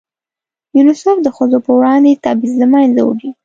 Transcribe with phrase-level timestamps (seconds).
[0.77, 3.29] یونیسف د ښځو په وړاندې تبعیض له منځه وړي.